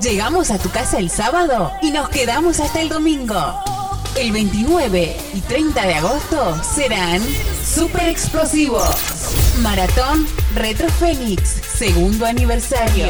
[0.00, 3.34] Llegamos a tu casa el sábado y nos quedamos hasta el domingo.
[4.16, 7.22] El 29 y 30 de agosto serán
[7.64, 8.84] super explosivos.
[9.60, 11.42] Maratón Retro Fénix,
[11.76, 13.06] segundo aniversario.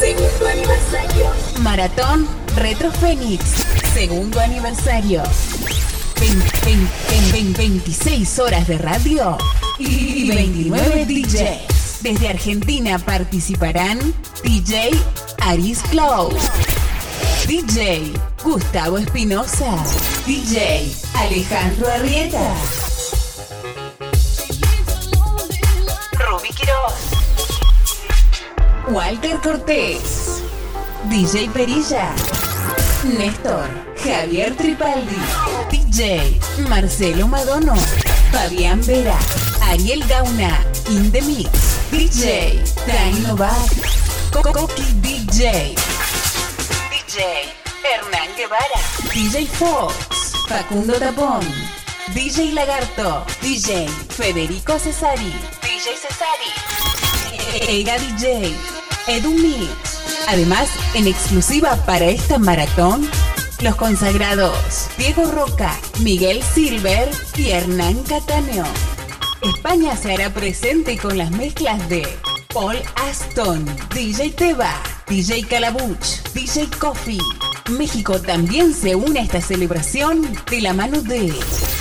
[0.00, 1.30] Segundo aniversario.
[1.60, 3.44] Maratón Retro Fénix,
[3.92, 5.22] segundo aniversario.
[7.60, 9.38] 26 horas de radio
[9.78, 12.02] y 29 DJs.
[12.02, 13.98] Desde Argentina participarán
[14.42, 14.90] DJ
[15.42, 16.34] Aris Cloud,
[17.46, 18.12] DJ
[18.42, 19.76] Gustavo Espinosa,
[20.26, 22.54] DJ Alejandro Arrieta,
[26.12, 26.94] Ruby Quiroz,
[28.88, 30.42] Walter Cortés,
[31.10, 32.14] DJ Perilla,
[33.04, 33.66] Néstor,
[34.04, 35.16] Javier Tripaldi,
[35.70, 37.74] DJ Marcelo Madono,
[38.30, 39.16] Fabián Vera,
[39.62, 41.48] Ariel Gauna, In The Mix,
[41.90, 43.70] DJ Dani Novak,
[44.30, 45.74] Coqui DJ,
[46.90, 47.48] DJ
[47.82, 48.80] Hernán Guevara,
[49.14, 49.94] DJ Fox,
[50.46, 51.40] Facundo Tapón,
[52.14, 56.52] DJ Lagarto, DJ Federico Cesari, DJ Cesari,
[57.66, 58.54] Ega DJ,
[59.06, 59.89] Edu Mix.
[60.28, 63.08] Además, en exclusiva para esta maratón,
[63.62, 68.64] los consagrados Diego Roca, Miguel Silver y Hernán Cataneo.
[69.42, 72.06] España se hará presente con las mezclas de
[72.52, 72.76] Paul
[73.08, 74.72] Aston, DJ Teba,
[75.08, 77.18] DJ Calabuch, DJ Coffee.
[77.68, 81.32] México también se une a esta celebración de la mano de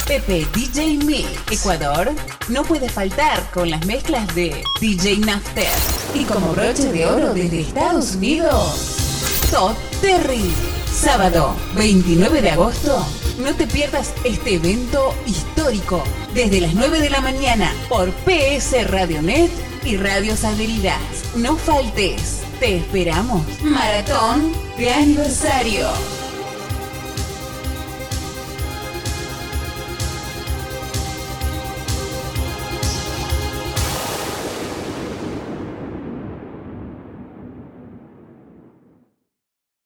[0.07, 1.27] Pepe DJ Mix.
[1.51, 2.11] Ecuador
[2.49, 5.67] no puede faltar con las mezclas de DJ Nafter.
[6.13, 8.97] Y como broche de oro desde Estados Unidos,
[9.51, 10.51] Todd Terry.
[10.91, 13.05] Sábado 29 de agosto,
[13.39, 19.68] no te pierdas este evento histórico desde las 9 de la mañana por PS Radionet
[19.83, 20.99] y Radios Adheridas.
[21.35, 23.43] No faltes, te esperamos.
[23.61, 25.87] Maratón de aniversario.